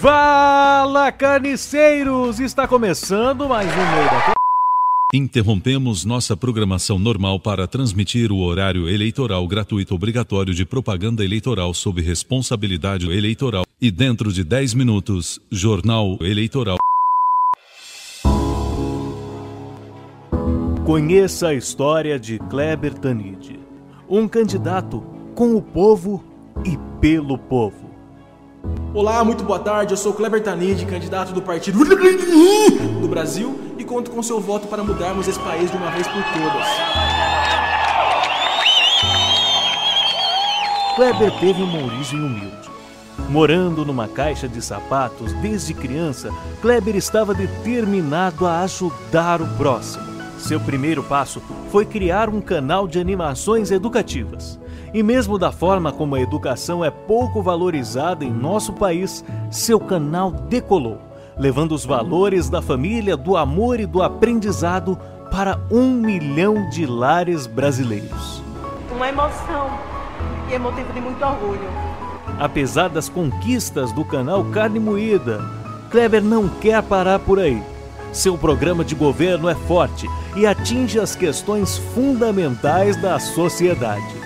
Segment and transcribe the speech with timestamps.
[0.00, 2.38] Fala, carniceiros!
[2.38, 4.34] Está começando mais um Meio
[5.12, 12.00] Interrompemos nossa programação normal para transmitir o horário eleitoral gratuito obrigatório de propaganda eleitoral sob
[12.00, 16.76] responsabilidade eleitoral e dentro de 10 minutos, Jornal Eleitoral.
[20.86, 23.58] Conheça a história de Kleber Tanid,
[24.08, 25.00] um candidato
[25.34, 26.22] com o povo
[26.64, 27.87] e pelo povo.
[28.94, 29.92] Olá, muito boa tarde.
[29.92, 31.84] Eu sou Kleber Tanid, candidato do Partido
[33.00, 36.22] do Brasil e conto com seu voto para mudarmos esse país de uma vez por
[36.24, 36.66] todas.
[40.96, 42.68] Kleber teve uma origem humilde.
[43.28, 50.04] Morando numa caixa de sapatos desde criança, Kleber estava determinado a ajudar o próximo.
[50.38, 54.58] Seu primeiro passo foi criar um canal de animações educativas.
[54.92, 60.30] E mesmo da forma como a educação é pouco valorizada em nosso país, seu canal
[60.30, 60.98] decolou,
[61.36, 64.98] levando os valores da família, do amor e do aprendizado
[65.30, 68.42] para um milhão de lares brasileiros.
[68.90, 69.70] Uma emoção
[70.50, 71.68] e é motivo de muito orgulho.
[72.38, 75.40] Apesar das conquistas do canal Carne Moída,
[75.90, 77.62] Kleber não quer parar por aí.
[78.12, 84.17] Seu programa de governo é forte e atinge as questões fundamentais da sociedade.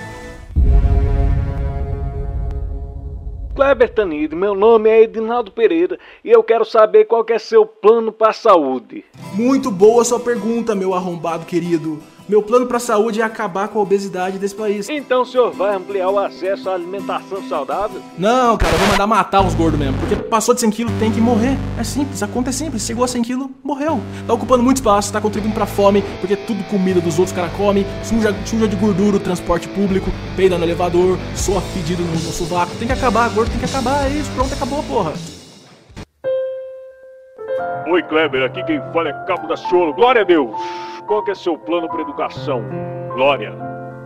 [3.63, 7.65] Kleber Tanid, meu nome é Edinaldo Pereira e eu quero saber qual que é seu
[7.65, 9.05] plano para a saúde.
[9.35, 12.03] Muito boa sua pergunta, meu arrombado querido.
[12.33, 14.89] Meu plano para a saúde é acabar com a obesidade desse país.
[14.89, 18.01] Então o senhor vai ampliar o acesso à alimentação saudável?
[18.17, 19.99] Não, cara, eu vou mandar matar os gordos mesmo.
[19.99, 21.59] Porque passou de 100 quilos, tem que morrer.
[21.79, 22.87] É simples, a conta é simples.
[22.87, 24.01] Chegou a 100 quilos, morreu.
[24.27, 27.85] Tá ocupando muito espaço, tá contribuindo pra fome, porque tudo comida dos outros caras comem,
[28.03, 32.75] suja, suja de gordura o transporte público, peida no elevador, soa fedido no, no sovaco.
[32.79, 35.13] Tem que acabar, gordo tem que acabar, é isso, pronto, acabou, porra.
[37.89, 39.93] Oi, Kleber, aqui quem fala é Cabo da Ciolo.
[39.93, 40.51] Glória a Deus!
[41.07, 42.65] Qual que é seu plano para educação?
[43.15, 43.53] Glória!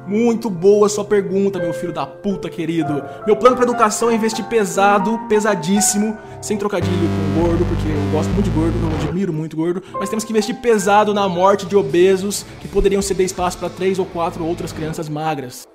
[0.07, 3.03] Muito boa sua pergunta, meu filho da puta querido.
[3.27, 8.31] Meu plano para educação é investir pesado, pesadíssimo, sem trocadilho com gordo, porque eu gosto
[8.31, 11.77] muito de gordo, eu admiro muito gordo, mas temos que investir pesado na morte de
[11.77, 15.67] obesos que poderiam ceder espaço para três ou quatro outras crianças magras.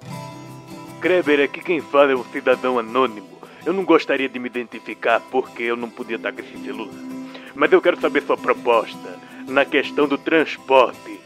[1.02, 3.28] Kleber, aqui quem fala é o cidadão anônimo.
[3.66, 7.11] Eu não gostaria de me identificar porque eu não podia dar de luz.
[7.56, 11.19] Mas eu quero saber sua proposta na questão do transporte.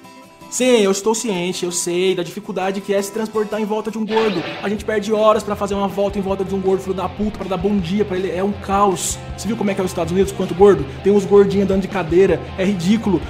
[0.49, 3.97] Sim, eu estou ciente, eu sei da dificuldade que é se transportar em volta de
[3.97, 4.41] um gordo.
[4.63, 7.09] A gente perde horas para fazer uma volta em volta de um gordo, filho da
[7.09, 8.31] puta, para dar bom dia para ele.
[8.31, 9.17] É um caos.
[9.37, 10.85] Você viu como é que é os Estados Unidos quanto gordo?
[11.03, 13.21] Tem uns gordinhos andando de cadeira, é ridículo.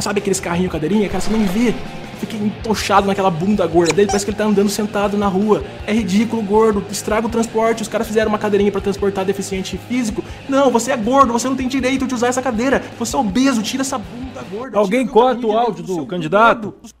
[0.00, 1.08] Sabe aqueles carrinhos cadeirinha?
[1.08, 1.74] Cara, você nem vê
[2.16, 5.62] fica entochado naquela bunda gorda dele, parece que ele tá andando sentado na rua.
[5.86, 7.82] É ridículo, gordo, estraga o transporte.
[7.82, 10.22] Os caras fizeram uma cadeirinha para transportar deficiente físico.
[10.48, 12.82] Não, você é gordo, você não tem direito de usar essa cadeira.
[12.98, 14.78] Você é obeso, tira essa bunda gorda.
[14.78, 16.72] Alguém corta o áudio do, do candidato?
[16.72, 16.96] Gordo.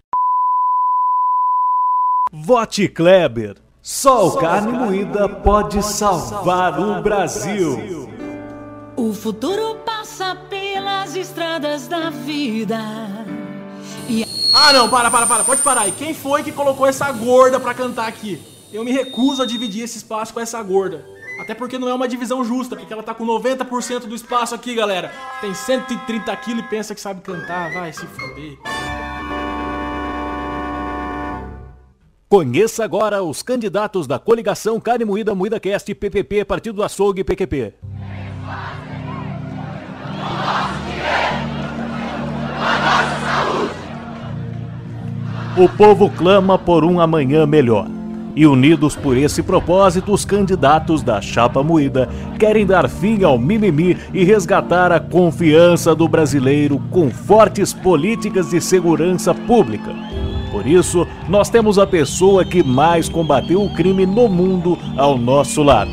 [2.32, 3.56] Vote Kleber.
[3.82, 8.10] Só o carne moída pode salvar o Brasil.
[8.96, 13.35] O futuro passa pelas estradas da vida.
[14.58, 15.86] Ah, não, para, para, para, pode parar.
[15.86, 18.40] E quem foi que colocou essa gorda pra cantar aqui?
[18.72, 21.04] Eu me recuso a dividir esse espaço com essa gorda.
[21.38, 24.74] Até porque não é uma divisão justa, porque ela tá com 90% do espaço aqui,
[24.74, 25.12] galera.
[25.42, 27.70] Tem 130 quilos e pensa que sabe cantar.
[27.70, 28.56] Vai se fuder.
[32.26, 37.74] Conheça agora os candidatos da coligação Carne Moída Moída Cast PPP Partido do Açougue PQP.
[45.58, 47.86] O povo clama por um amanhã melhor.
[48.34, 53.96] E unidos por esse propósito, os candidatos da chapa moída querem dar fim ao mimimi
[54.12, 59.94] e resgatar a confiança do brasileiro com fortes políticas de segurança pública.
[60.52, 65.62] Por isso, nós temos a pessoa que mais combateu o crime no mundo ao nosso
[65.62, 65.92] lado.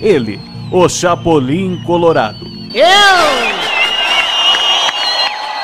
[0.00, 0.40] Ele,
[0.72, 2.46] o Chapolin Colorado.
[2.72, 3.73] Eu!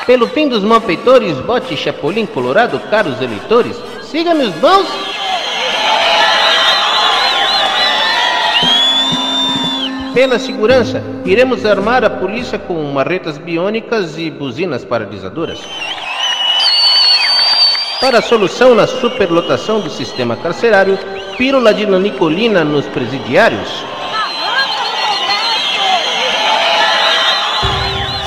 [0.05, 3.75] Pelo fim dos malfeitores, bote Chapolin Colorado, caros eleitores.
[4.01, 4.87] Siga meus bons.
[10.13, 15.59] Pela segurança, iremos armar a polícia com marretas biônicas e buzinas paralisadoras.
[18.01, 20.97] Para a solução na superlotação do sistema carcerário,
[21.37, 23.85] pílula de nanicolina nos presidiários.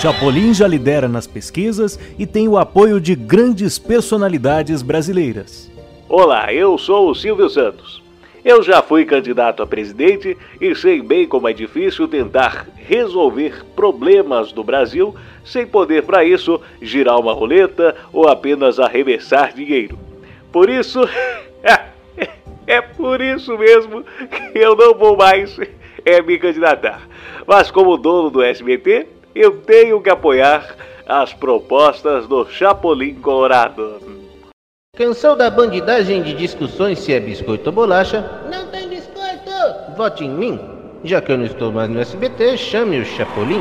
[0.04, 5.72] Chapolin já lidera nas pesquisas e tem o apoio de grandes personalidades brasileiras.
[6.10, 8.02] Olá, eu sou o Silvio Santos.
[8.44, 14.52] Eu já fui candidato a presidente e sei bem como é difícil tentar resolver problemas
[14.52, 19.98] do Brasil sem poder, para isso, girar uma roleta ou apenas arremessar dinheiro.
[20.52, 21.00] Por isso,
[22.66, 24.04] é por isso mesmo
[24.52, 25.58] que eu não vou mais
[26.04, 27.08] é, me candidatar.
[27.46, 30.76] Mas, como dono do SBT, eu tenho que apoiar
[31.06, 34.00] as propostas do Chapolin Colorado.
[34.96, 38.42] Cansou da bandidagem de discussões se é biscoito ou bolacha?
[38.50, 39.50] Não tem biscoito!
[39.96, 40.60] Vote em mim.
[41.02, 43.60] Já que eu não estou mais no SBT, chame o Chapolin.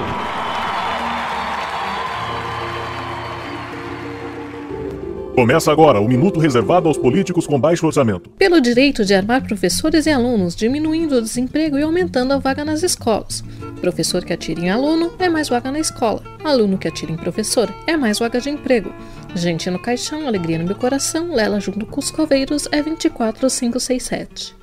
[5.35, 8.29] Começa agora o minuto reservado aos políticos com baixo orçamento.
[8.37, 12.83] Pelo direito de armar professores e alunos, diminuindo o desemprego e aumentando a vaga nas
[12.83, 13.43] escolas.
[13.83, 16.23] Professor que atira em aluno é mais vaga na escola.
[16.41, 18.89] Aluno que atira em professor é mais vaga de emprego.
[19.35, 24.55] Gente no caixão, alegria no meu coração, Lela junto com os coveiros é 24567.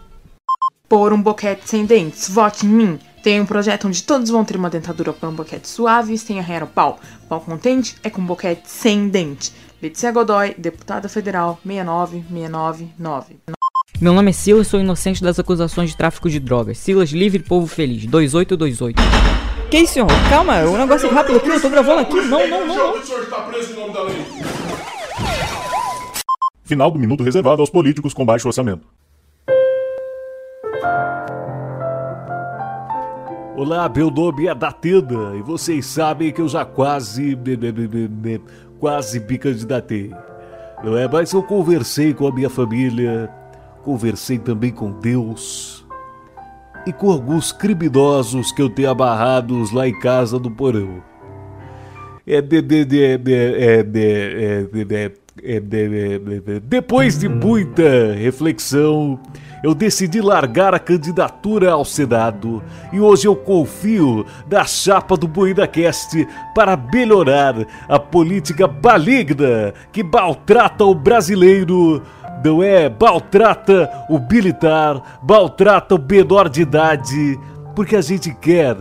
[0.88, 2.98] Por um boquete sem dentes, vote em mim.
[3.22, 6.64] Tem um projeto onde todos vão ter uma dentadura com um boquete suave sem arranhar
[6.64, 6.98] o pau.
[7.28, 9.52] Pau contente é com boquete sem dente.
[9.82, 13.59] Letícia Godoy, deputada federal 69699.
[14.00, 16.78] Meu nome é Silas, sou inocente das acusações de tráfico de drogas.
[16.78, 18.98] Silas Livre Povo Feliz, 2828.
[19.70, 20.08] Que isso, senhor?
[20.30, 22.14] Calma, o negócio é rápido aqui, eu tô gravando aqui.
[22.14, 22.98] Não, não, não.
[22.98, 24.16] O senhor está preso em nome da lei.
[26.64, 28.86] Final do minuto reservado aos políticos com baixo orçamento.
[33.54, 37.38] Olá, meu nome é Datena e vocês sabem que eu já quase
[38.78, 40.10] quase me candidatei.
[40.82, 41.06] Não é?
[41.06, 43.30] Mas eu conversei com a minha família,
[43.82, 45.84] conversei também com Deus
[46.86, 51.02] e com alguns criminosos que eu tenho amarrados lá em casa do porão.
[52.26, 54.88] De, de, de, de, de, de,
[55.62, 59.18] de, de, depois de muita reflexão,
[59.62, 62.62] eu decidi largar a candidatura ao Senado
[62.92, 67.54] e hoje eu confio na chapa do BoídaCast para melhorar
[67.88, 72.02] a política maligna que maltrata o brasileiro.
[72.44, 72.88] Não é?
[72.88, 77.38] Maltrata o militar, maltrata o menor de idade,
[77.74, 78.76] porque a gente quer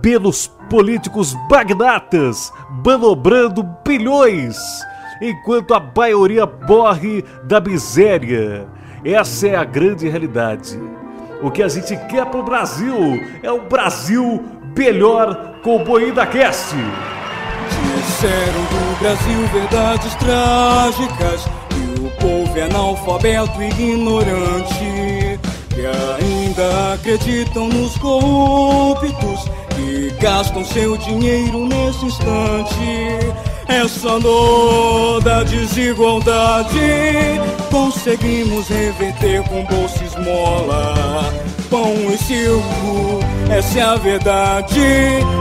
[0.00, 2.52] belos políticos magnatas
[2.84, 4.56] manobrando bilhões,
[5.22, 8.66] enquanto a maioria morre da miséria.
[9.04, 10.78] Essa é a grande realidade.
[11.42, 14.42] O que a gente quer pro Brasil é um Brasil
[14.76, 16.74] melhor com o Boinda Cast.
[17.96, 21.46] Disseram do Brasil verdades trágicas
[21.76, 25.40] e o povo é analfabeto e ignorante
[25.70, 29.40] que ainda acreditam nos corruptos
[29.74, 33.34] que gastam seu dinheiro nesse instante
[33.68, 36.78] essa dor da desigualdade
[37.70, 41.32] conseguimos reverter com bolsa esmola,
[41.70, 43.20] pão e circo,
[43.50, 44.80] essa é a verdade.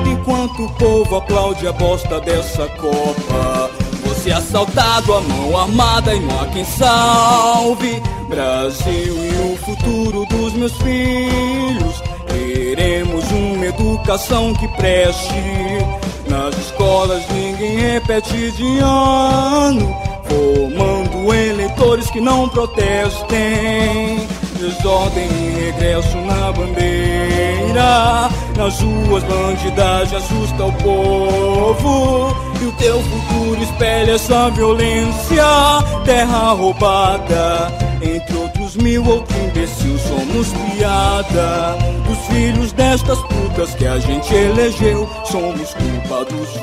[0.09, 3.69] Enquanto o povo aplaude a bosta dessa Copa,
[4.29, 8.01] é assaltado, a mão armada e não há quem salve.
[8.27, 15.33] Brasil e o futuro dos meus filhos, queremos uma educação que preste
[16.27, 24.27] nas escolas ninguém repete de ano, formando eleitores que não protestem.
[24.59, 28.29] Desordem e regresso na bandeira.
[28.57, 32.35] Nas ruas, bandidagem assusta o povo.
[32.61, 35.43] E o teu futuro espelha essa violência.
[36.05, 41.75] Terra roubada, entre outros mil, outro imbecil, somos piada.
[42.07, 46.53] Dos filhos destas putas que a gente elegeu, somos culpa dos.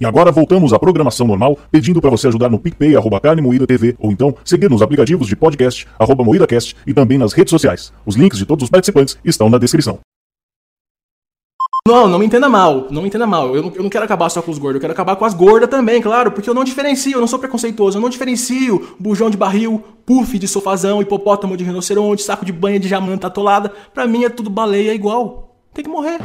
[0.00, 3.66] E agora voltamos à programação normal, pedindo para você ajudar no PicPay, arroba Carne Moída
[3.66, 7.92] TV, ou então seguir nos aplicativos de podcast, arroba MoídaCast, e também nas redes sociais.
[8.06, 9.98] Os links de todos os participantes estão na descrição.
[11.88, 13.56] Não, não me entenda mal, não me entenda mal.
[13.56, 15.32] Eu não, eu não quero acabar só com os gordos, eu quero acabar com as
[15.32, 19.30] gordas também, claro, porque eu não diferencio, eu não sou preconceituoso, eu não diferencio bujão
[19.30, 23.72] de barril, puff de sofazão, hipopótamo de rinoceronte, saco de banha de jamanta atolada.
[23.94, 25.56] Pra mim é tudo baleia igual.
[25.72, 26.18] Tem que morrer.